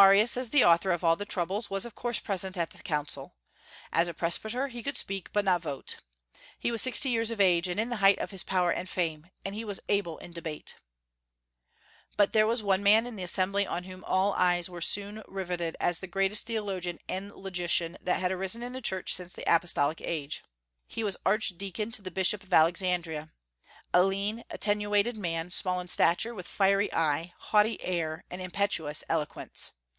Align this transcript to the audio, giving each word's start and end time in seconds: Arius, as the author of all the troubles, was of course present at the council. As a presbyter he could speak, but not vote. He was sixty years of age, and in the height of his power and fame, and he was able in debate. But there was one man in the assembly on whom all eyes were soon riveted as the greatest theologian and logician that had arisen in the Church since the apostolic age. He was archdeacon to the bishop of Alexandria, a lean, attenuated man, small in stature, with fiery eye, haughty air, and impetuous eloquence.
Arius, 0.00 0.36
as 0.36 0.50
the 0.50 0.62
author 0.64 0.92
of 0.92 1.02
all 1.02 1.16
the 1.16 1.26
troubles, 1.26 1.70
was 1.70 1.84
of 1.84 1.96
course 1.96 2.20
present 2.20 2.56
at 2.56 2.70
the 2.70 2.80
council. 2.84 3.34
As 3.92 4.06
a 4.06 4.14
presbyter 4.14 4.68
he 4.68 4.80
could 4.80 4.96
speak, 4.96 5.32
but 5.32 5.44
not 5.44 5.60
vote. 5.62 5.96
He 6.56 6.70
was 6.70 6.80
sixty 6.82 7.08
years 7.10 7.32
of 7.32 7.40
age, 7.40 7.66
and 7.66 7.80
in 7.80 7.88
the 7.88 7.96
height 7.96 8.20
of 8.20 8.30
his 8.30 8.44
power 8.44 8.70
and 8.70 8.88
fame, 8.88 9.26
and 9.44 9.56
he 9.56 9.64
was 9.64 9.80
able 9.88 10.16
in 10.18 10.30
debate. 10.30 10.76
But 12.16 12.32
there 12.32 12.46
was 12.46 12.62
one 12.62 12.80
man 12.84 13.08
in 13.08 13.16
the 13.16 13.24
assembly 13.24 13.66
on 13.66 13.82
whom 13.82 14.04
all 14.04 14.34
eyes 14.34 14.70
were 14.70 14.80
soon 14.80 15.24
riveted 15.26 15.76
as 15.80 15.98
the 15.98 16.06
greatest 16.06 16.46
theologian 16.46 17.00
and 17.08 17.34
logician 17.34 17.98
that 18.00 18.20
had 18.20 18.30
arisen 18.30 18.62
in 18.62 18.74
the 18.74 18.80
Church 18.80 19.12
since 19.12 19.32
the 19.32 19.52
apostolic 19.52 20.00
age. 20.00 20.44
He 20.86 21.02
was 21.02 21.16
archdeacon 21.26 21.90
to 21.90 22.02
the 22.02 22.12
bishop 22.12 22.44
of 22.44 22.54
Alexandria, 22.54 23.32
a 23.92 24.04
lean, 24.04 24.44
attenuated 24.48 25.16
man, 25.16 25.50
small 25.50 25.80
in 25.80 25.88
stature, 25.88 26.36
with 26.36 26.46
fiery 26.46 26.92
eye, 26.94 27.34
haughty 27.36 27.82
air, 27.82 28.24
and 28.30 28.40
impetuous 28.40 29.02
eloquence. 29.08 29.72